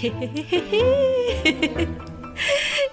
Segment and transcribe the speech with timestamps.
[0.00, 0.64] 嘿嘿嘿
[1.42, 1.88] 嘿嘿，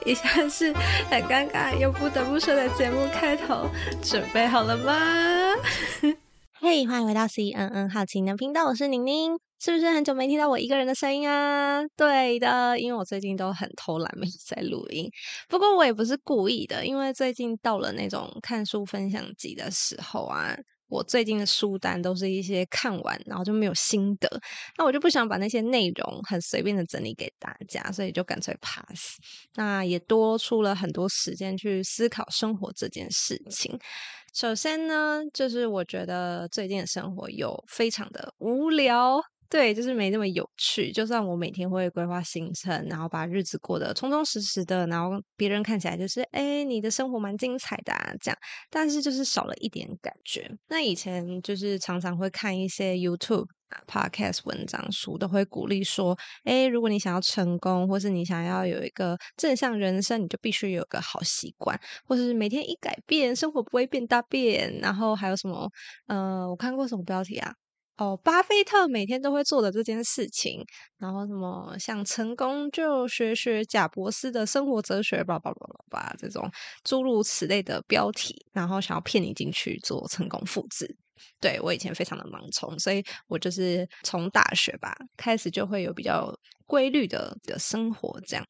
[0.05, 0.73] 以下是
[1.09, 3.69] 很尴尬又不得不说的节目开头，
[4.03, 5.55] 准备好了吗？
[6.59, 9.39] 嘿，欢迎回到 CNN 好奇的频道，我是宁宁。
[9.57, 11.81] 是不是很久没听到我一个人的声音啊？
[11.95, 15.09] 对的，因为我最近都很偷懒，没有在录音。
[15.47, 20.57] 不过我也不是故意的，因为最近到了那种看书分享集的时候啊。
[20.89, 24.29] 我最近的书单都是一些看完然后就没有心得，
[24.77, 29.17] 那我就不想把那些内容很随便的整理给大家，所以就干脆 pass。
[29.55, 33.77] 那也多出了很多时间去思考生活这件事情。
[34.33, 39.21] 首先呢，就是我觉得最近的生活有非常的无聊。
[39.49, 40.91] 对，就是没那么有趣。
[40.91, 48.37] 就算我每天会规划行程，然后把日子过得充充实实的，然后别人看起来就是，哎，你的生活蛮精彩的啊，这样，
[48.69, 50.49] 但是就是少了一点感觉。
[50.67, 53.47] 那以前就是常常会看一些 YouTube、
[53.87, 64.77] Podcast 文章书，都会鼓励说，哎，如果你想要成功，或是你想要有一个正向人生，你就必须有个好习惯，或是每天一改变，生活不会变大变。
[64.81, 65.69] 然后还有什么？
[66.07, 67.53] 呃，我看过什么标题啊？
[67.97, 70.63] 哦，巴菲特每天都会做的这件事情，
[70.99, 76.47] 然后什么想成功就学学贾伯斯的生活哲学，吧吧吧吧吧，这种
[76.83, 80.95] 诸如此类的标题，然后想要骗你进去做成功复制。
[81.41, 86.31] 对，我以前非常的盲从，所以我就是从大学吧开始就会有比较
[86.67, 88.45] 规律的的生活这样。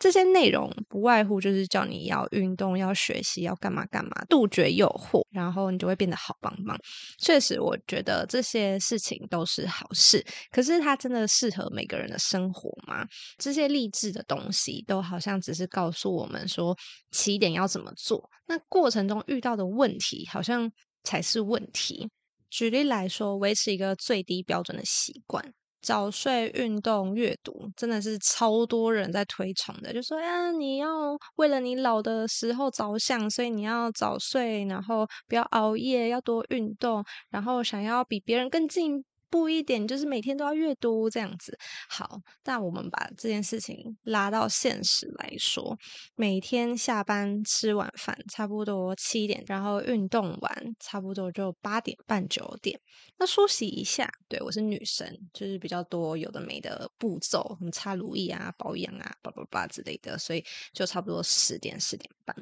[0.00, 6.76] 这些内容不外乎就是叫你要运动、要学习、要干嘛干嘛，杜绝诱惑，然后你就会变得好棒棒。
[7.18, 10.24] 确实，我觉得这些事情都是好事。
[10.50, 13.06] 可是，它真的适合每个人的生活吗？
[13.36, 16.74] 这些励志的东西都好像只是告诉我们说
[17.10, 20.72] 起点要怎么做，那过程中遇到的问题好像
[21.04, 22.08] 才是问题。
[22.48, 25.52] 举例来说，维持一个最低标准的习惯。
[25.82, 29.92] 早睡、运动、阅读，真的是超多人在推崇的。
[29.92, 30.88] 就说呀，你要
[31.36, 39.04] 为了你老的时候着想，所以你要早睡，然后不要熬夜，要多运动，然后想要比别人更进。
[39.30, 41.56] 步一点，就是每天都要阅读这样子。
[41.88, 45.78] 好，但我们把这件事情拉到现实来说，
[46.16, 52.78] 每天下班吃晚饭差不多七点，然后运动完差不多就八点半九点。
[53.18, 62.34] 那梳洗一下，对，我是女生，就是比较多有的没的步骤，什么擦乳液啊、保养啊、叭叭叭之类的，所以就差不多十点十点半，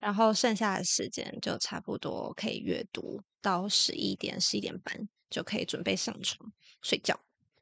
[0.00, 5.08] 然后剩下的时间就差不多可以阅读到十一点十一点半。
[5.30, 6.50] 就可以准备上床
[6.82, 7.16] 睡觉。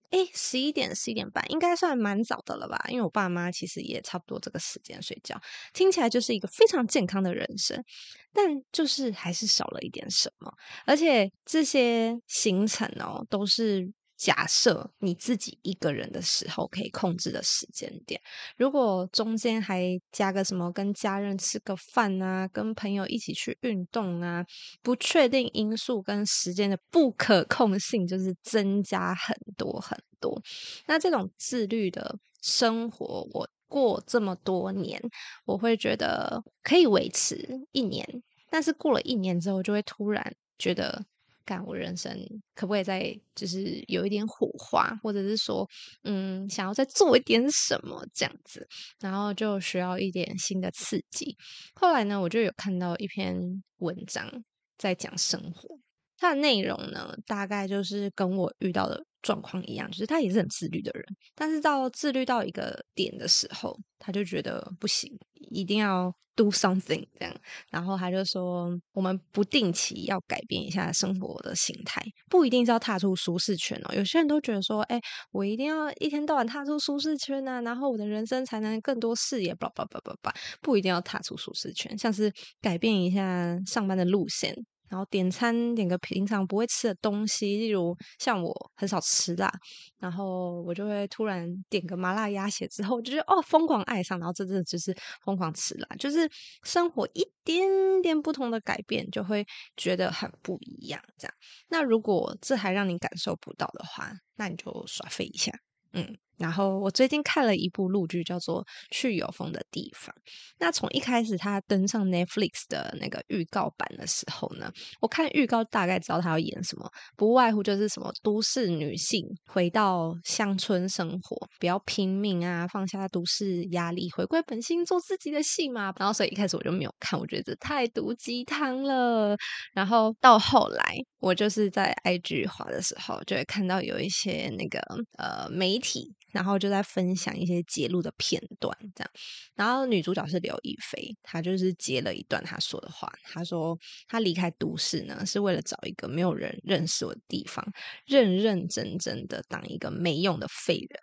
[0.08, 2.82] 诶，十一点、十一点半应该算蛮早的了吧？
[2.88, 5.38] 因为我爸妈其实也差不多这个时间睡觉，
[5.74, 7.84] 听起来就是一个非常健康的人生。
[8.32, 10.50] 但就是还是少了一点什么，
[10.86, 13.92] 而且这些行程哦，都是。
[14.18, 18.20] 假设你自己一个人的时候可以控制的时间点，
[18.56, 24.44] 如果中间还加个什么跟家人吃个饭啊，跟朋友一起去运动啊，
[24.82, 30.42] 不确定因素跟时间的不可控性就是增加很多很多。
[30.86, 35.00] 那这种自律的生活，我过这么多年，
[35.44, 38.04] 我会觉得可以维持一年，
[38.50, 41.06] 但是过了一年之后，就会突然觉得。
[41.48, 42.14] 看我人生
[42.54, 45.66] 可不可以再就是有一点火花，或者是说，
[46.02, 48.68] 嗯，想要再做一点什么这样子，
[49.00, 51.34] 然后就需要一点新的刺激。
[51.74, 53.34] 后来呢，我就有看到一篇
[53.78, 54.30] 文章
[54.76, 55.78] 在讲生活，
[56.18, 65.10] 他的内容呢，大概就是跟我遇到的状况一样，就是他也是很自律的人，但是到自律到一个点的时候，他就觉得不行，
[65.50, 66.14] 一定要。
[66.38, 67.34] Do something 这样，
[67.68, 73.92] 然后他就说，我们不定期要改变一下生活的形态，不一定是要踏出舒适圈哦。
[73.92, 75.00] 有些人都觉得说，哎，
[75.32, 84.54] 我一定要一天到晚踏出舒适圈啊，然后我的人生才能更多视野，叭叭叭叭叭，不一定要踏出舒适圈，像是改变一下上班的路线。
[84.88, 89.50] 然后点餐点个平常不会吃的东西，例如像我很少吃辣，
[89.98, 96.28] 然后我就会突然点个麻辣鸭血，之后就觉得哦，疯狂爱上，然后这真的就是疯狂吃辣，就是
[96.64, 97.68] 生活一点
[98.02, 99.46] 点不同的改变，就会
[99.76, 101.00] 觉得很不一样。
[101.16, 101.34] 这样，
[101.68, 105.52] 那如果这还让你感受不到的话，那你就耍废一下，
[105.92, 106.16] 嗯。
[106.38, 110.14] 然后我最近看了一部陆剧，叫做《去有风的地方》。
[110.58, 114.70] 那从一开始他登上 Netflix 的那个预告版的时候呢，
[115.00, 125.92] 我看预告大概知道他要演什么，不外乎就是什么都市女性回到乡村生活，不要拼命啊，放下都市压力，回归本心，做自己的戏嘛。
[125.98, 129.36] 然后所以一开始我就没有看，我觉得这太毒鸡汤了。
[129.72, 134.80] 然后到后来，我就是在 IG 滑的时候，就会看到有一些那个
[135.18, 136.14] 呃媒体。
[136.30, 139.10] 然后就在分享一些揭露的片段，这样。
[139.54, 147.66] 然后女主角是刘亦菲，她就是接了一段她说的话，她说她离开都市呢，是为了找一个没有人认识我的地方，
[148.06, 151.00] 认认真真的当一个没用的废人。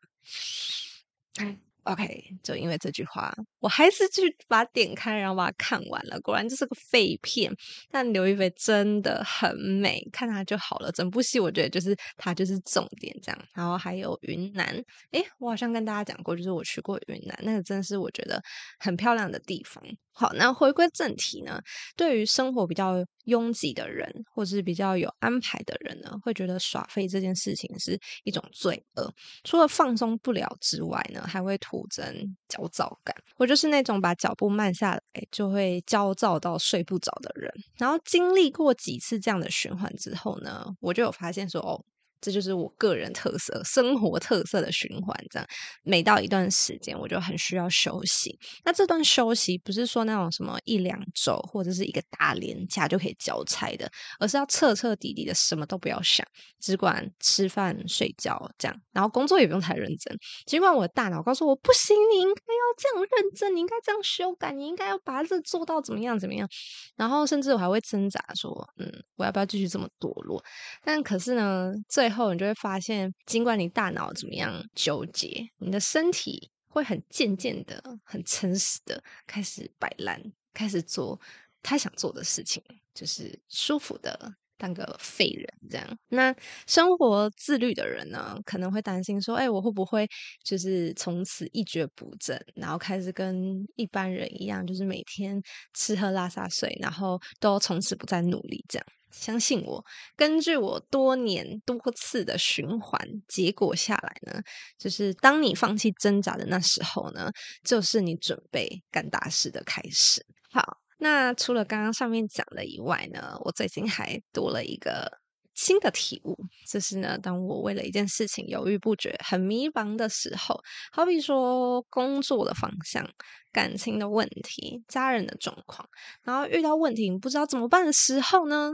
[1.86, 6.20] OK，就因为这句话，我还是去把它点开，然后把它看完了。
[6.22, 7.52] 果然这是个废片，
[7.92, 10.92] 但刘亦菲真的很美，看她就好了。
[10.92, 13.40] 整部戏我觉得就是她就是重点这样。
[13.54, 14.66] 然后还有云南，
[15.12, 18.42] 诶，我好像跟大家讲过，就是我去过云南，那个真是我觉得
[18.80, 19.84] 很漂亮的地方。
[20.18, 21.62] 好，那回归正题呢，
[21.98, 29.14] 对于生活比较拥挤的人，或是比较有安排的人呢，会觉得耍废这件事情是一种罪恶。
[29.44, 33.14] 除了放松不了之外呢，还会徒增焦躁感。
[33.36, 35.02] 我就是那种把脚步慢下来
[35.32, 37.52] 就会焦躁到睡不着的人。
[37.78, 41.84] 然后经历过几次这样的循环之后呢，我就有发现说，哦。
[42.22, 45.16] 这就是我个人特色、生活特色的循环。
[45.30, 45.48] 这样，
[45.84, 48.38] 每到一段时间，我就很需要休息。
[48.64, 53.90] 那这段休息不是说那种什么一两周或者是一个大连假就可以交差的，
[54.20, 56.26] 而是要彻彻底底的什么都不要想，
[56.60, 58.82] 只管吃饭睡觉这样。
[58.92, 66.48] 然后工作也不用太认真，尽管我的大脑告诉我不行，你应该要这样认真，你应该这样修改，你应该要把这做到怎么样怎么样。
[66.96, 70.44] 然后甚至我还会挣扎说，嗯，我要不要继续这么堕落？
[70.84, 72.16] 但可是呢，最后。
[72.16, 80.18] 后你就会发现，尽管你大脑怎么样纠结，你的身体会很渐渐的、很诚实的开始摆烂，
[80.54, 81.20] 开始做
[81.62, 82.64] 他想做的事情，
[82.94, 85.86] 就是舒服的当个废人这样。
[86.08, 86.34] 那
[86.66, 90.08] 生活自律的人呢，可能会担心说：“哎，我会不会
[90.42, 93.36] 就是从此一蹶不振，然后开始跟
[93.76, 95.38] 一般人一样，就是每天
[95.74, 98.86] 吃喝拉撒睡，然后都从此不再努力这样？”
[99.16, 99.84] 相信我，
[100.16, 104.42] 根据我多年多次的循环结果下来呢，
[104.78, 107.32] 就是当你放弃挣扎的那时候呢，
[107.64, 110.24] 就是你准备干大事的开始。
[110.52, 115.12] 好，那除了刚刚上面讲的以外呢，我最近还多了一个
[115.54, 116.38] 新的体悟，
[116.70, 120.60] 就是呢，当我为了一件事情犹豫不决、很迷茫的时候，
[120.92, 123.10] 好比说工作的方向、
[123.52, 125.88] 感情的问题、家人的状况，
[126.24, 128.72] 然后遇到问题不知道怎么办的时候呢，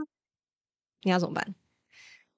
[1.02, 1.54] 你要怎么办？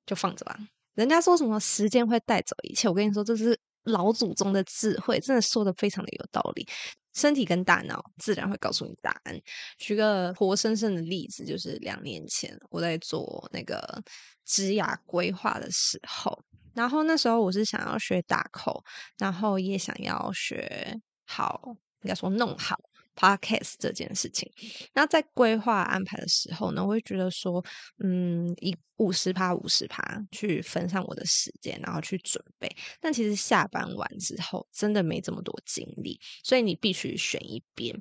[0.06, 0.58] 就放着吧。
[0.94, 6.66] 人家说什么时间会带走一切，我跟你说，这是老祖宗的智慧，真的说的非常的有道理。
[7.14, 9.40] 身体跟大脑自然会告诉你答案。
[9.78, 14.02] 举个活生生的例子，就是两年前我在做那个
[14.44, 16.44] 职涯规划的时候，
[16.74, 18.84] 然后那时候我是想要学打口
[19.16, 22.80] 然后也想要学好，应该说弄好。
[23.16, 24.50] Podcast 这件事情，
[24.92, 27.64] 那在规划安排的时候呢，我会觉得说，
[28.02, 32.68] 嗯，以五十趴五十趴去分散我的时间，然后去准备。
[33.00, 37.94] 但其实下班完之后，真的没这么多精力，所以你必须选一边。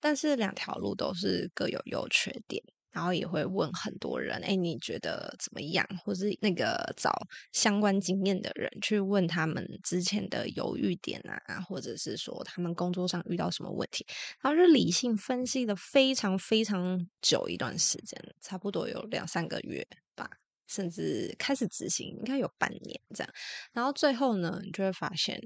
[0.00, 2.62] 但是两条路都是各有优缺点。
[2.96, 5.86] 然后也会问很多人，哎，你觉得怎么样？
[6.02, 7.12] 或是那个找
[7.52, 14.06] 相关经验的人去问他们之前的犹豫点啊，或者是说他们工作上遇到什么问题，
[14.40, 20.30] 然后就理性分析了非常非常久一段时间，差不多有两三个月吧，
[20.66, 23.30] 甚至开始执行应该有半年这样。
[23.74, 25.38] 然后最后呢，你就会发现，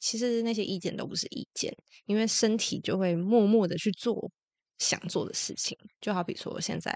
[0.00, 1.72] 其实那些意见都不是意见，
[2.06, 4.32] 因为身体就会默默的去做。
[4.80, 6.92] 想做的事情，就好比说，现在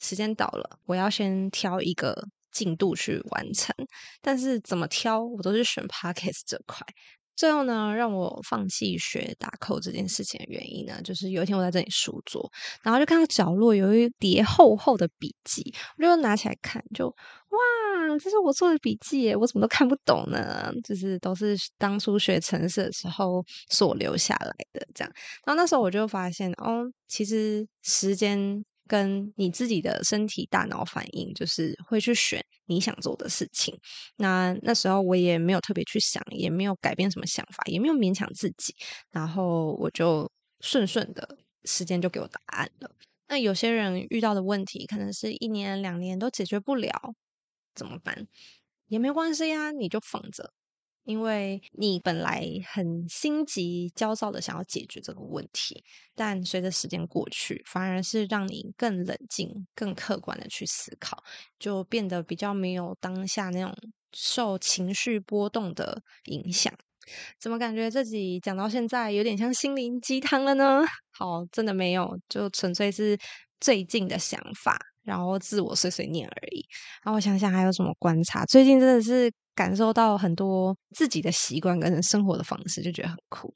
[0.00, 2.14] 时间到了，我要先挑一个
[2.52, 3.74] 进度去完成，
[4.20, 6.86] 但是怎么挑，我都是选 Podcast 这块。
[7.36, 17.58] 最后呢，让我放弃学打扣这件事情的原因呢，就是有一天我在这里书桌，然后就看到角落有一叠厚厚的笔记，我就拿起来看，就哇，
[18.18, 20.72] 这是我做的笔记，我怎么都看不懂呢？
[20.84, 25.12] 就是都是当初学程式的时候所留下来的这样。
[25.46, 28.64] 然后那时候我就发现，哦，其实时间。
[28.88, 33.72] 跟你自己的身体、大脑反应，就是会去选你想做的事情。
[34.16, 38.74] 那那时候我也没有特别去想，也没有改变什么想法，也没有勉强自己。
[39.12, 41.36] 然后我就顺顺的，
[41.66, 42.90] 时间就给我答案了。
[43.28, 46.90] 那有些人遇到的问题，可能是一年、两年都解决不了，
[47.74, 48.26] 怎么办？
[48.88, 50.52] 也没关系呀，你就放着。
[51.04, 55.82] 因为你本来很心急、焦躁的想要解决这个问题，
[56.14, 61.16] 但随着时间过去，反而是让你更冷静、更客观的去思考，
[61.58, 63.74] 就变得比较没有当下那种
[64.12, 66.72] 受情绪波动的影响。
[67.40, 70.82] 怎么感觉自己讲到现在有点像心灵鸡汤了呢？
[71.10, 73.18] 好，真的没有，就纯粹是
[73.58, 76.64] 最近的想法，然后自我碎碎念而已。
[77.02, 79.32] 然后我想想还有什么观察，最近真的是。
[79.52, 83.52] 感受到很多自己的习惯跟生活的方式，就觉得很酷。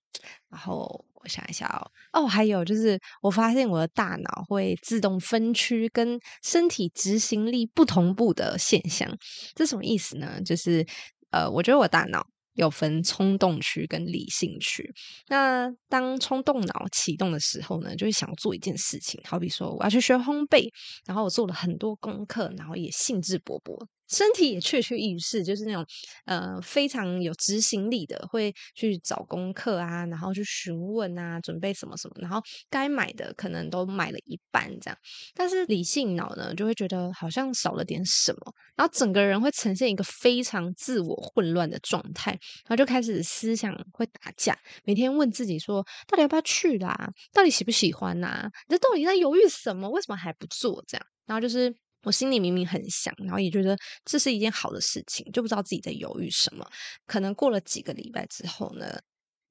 [0.51, 1.67] 然后我想一下
[2.13, 9.09] 哦，哦，还有就是我发现我的大脑会自动分区跟身体执行力不同步的现象，
[9.55, 10.39] 这什么意思呢？
[10.45, 10.85] 就是
[11.31, 12.27] 呃，我觉得我大脑。
[12.55, 14.93] 有分冲动区跟理性区。
[15.29, 20.69] 那当冲动脑启动的时候呢，就会想做一件事情，好比说我要去学烘焙，
[21.07, 23.87] 然后我做了很多功课，然后也兴致勃勃。
[24.09, 25.85] 身体也确确实实，就是那种
[26.27, 34.99] 呃非常有执行力的，会去找功课啊，然后去询问啊，准备什么什么，然后该买的可能都买了一半这样。
[35.35, 47.11] 但是理性脑呢，就会觉得好像少了点什么，然后整个人会呈现一个非常自我混乱的状态，然后就开始思想会打架，每天问自己说，到底要不要去啦？
[47.33, 49.89] 到底喜不喜欢呐、你这到底在犹豫什么？
[49.91, 50.85] 为什么还不做？
[50.87, 51.75] 这样，然后就是。
[52.05, 56.65] 我心里明明很想，然后也觉得这是一件好的事情，就不知道自己在犹豫什么。
[57.07, 59.01] 可能过了几个礼拜之后呢，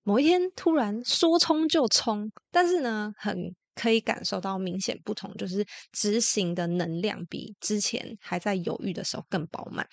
[0.04, 9.88] 某一天突然说冲就冲，但是呢，很可以感受到明显不同，就是执行的能量比之前还在犹豫的时候更饱满。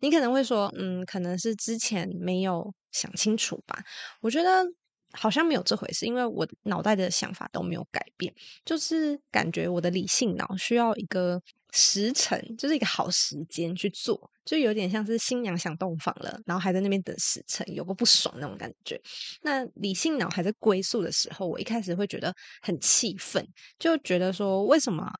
[0.00, 3.78] 你可能会说，嗯，可能是之前没有想清楚吧。
[4.22, 4.64] 我觉得
[5.12, 8.32] 好像没有这回事，因为我脑袋的想法都没有改变，
[8.64, 11.42] 就是感觉我的理性脑需要一个。
[11.72, 18.98] 时辰就是一个好时间去做，就有点像是新娘想洞房了，然后还在那边等时辰，有个不爽那种感觉。
[19.42, 23.46] 那理性脑还在归宿的时候，我一开始会觉得很气愤，
[23.78, 25.12] 就觉得说为什么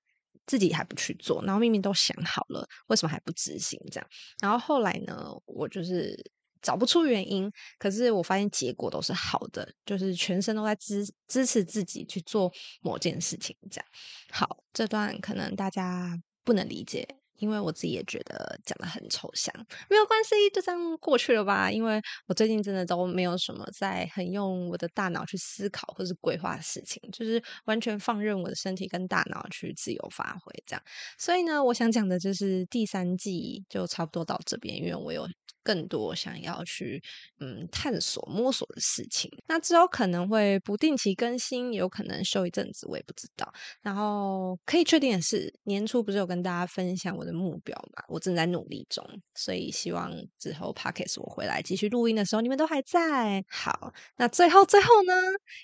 [0.47, 4.09] 自己还不去做，然后明明都想好了，为什么还不执行这样？
[4.41, 6.17] 然后后来呢，我就是
[6.62, 12.50] 找不出原因，可是我发现结果都是好的，就是全身都在支支持自己去做
[12.81, 13.87] 某件事情这样。
[14.31, 16.19] 好，这段可能大家。
[16.47, 17.07] 不能理解，
[17.38, 19.53] 因为我自己也觉得讲得很抽象，
[19.91, 21.71] 没有关系，就这样过去了吧。
[21.71, 30.83] 因为我最近真的都没有什么在很用我的大脑去思考或是规划事情，就是完全放任我的身体跟大脑去自由发挥这样。
[31.19, 35.29] 所以呢，我想讲的就是第三季就差不多到这边，因为我有。
[35.67, 37.03] 更多想要去
[37.41, 43.53] 嗯探索摸索的事情，那之后可能会不定期更新，有可能休一阵子，我也不知道。
[43.83, 48.05] 然后可以确定的是，年初不是有跟大家分享我的目标嘛？
[48.07, 49.05] 我正在努力中，
[49.35, 53.45] 所以希望之后 Podcast 我回来继续录音的时候，你们都还在。
[53.49, 55.13] 好，那最后最后呢，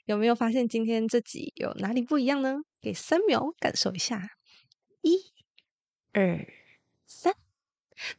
[0.07, 2.57] 有没有发现今天这集有哪里不一样呢？
[2.81, 4.31] 给三秒感受一下，
[5.03, 5.17] 一、
[6.13, 6.45] 二、
[7.07, 7.33] 三。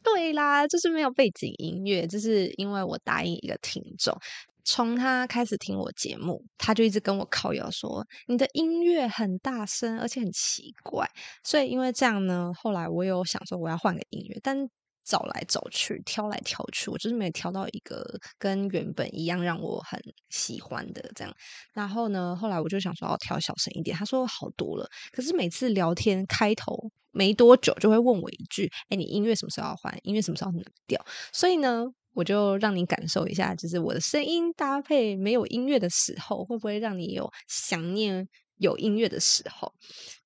[0.02, 4.16] 对啦，就是没有背景音乐，就是因为我答应一个听众，
[4.64, 11.08] 从他开始听我节目，他就一直跟我靠谣说你的音乐很大声，而且很奇怪。
[11.42, 14.56] 所以因为这样呢，后来我有想说我要换个音乐，但
[15.04, 20.00] 找来找去，挑来挑去，我就是没有挑到一个跟原本一样让我很
[20.30, 21.34] 喜欢的这样。
[21.74, 26.90] 然后呢，后来我就想说要调小声一点，他说好多了，可是每次聊天开头。
[27.14, 29.96] 没多久就会问我一句：“哎，你音乐什么时候要换？
[30.02, 31.02] 音乐什么时候能掉？”
[31.32, 38.28] 所以呢，我就让你感受一下，就是我的声音搭配没有音乐的时候，会不会让你有想念？
[38.64, 39.72] 有音乐的时候，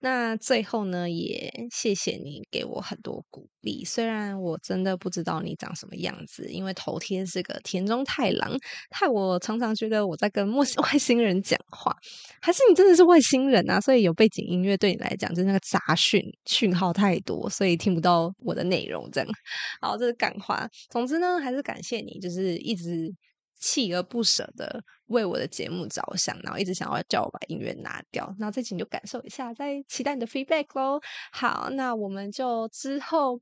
[0.00, 3.84] 那最后呢，也谢谢你给我很多鼓励。
[3.84, 8.56] 虽然我真的不知道你长什么样子，因为头贴是个田中太郎，
[8.90, 11.94] 害我常常觉得我在跟陌生 外星人讲话。
[12.40, 13.80] 还是你真的是外星人啊？
[13.80, 19.10] 所以有背景音乐对你来讲就是那个杂讯讯号太多，所以听不到我的内容。
[19.10, 19.28] 这样，
[19.82, 20.68] 好，这是感话。
[20.90, 23.12] 总之呢，还是感谢你，就是一直。
[23.60, 31.00] 锲而不舍的为我的节目着想，然后一直想要叫我把音乐拿掉，那这期你就感受一下，再期待你的 feedback 喽。
[31.32, 33.40] 好，那我们就之后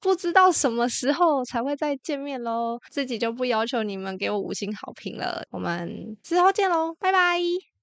[0.00, 2.78] 不知道什么时候才会再见面喽。
[2.90, 7.66] 自己就不要求你们给我五星好评了，我们之后见喽，拜拜。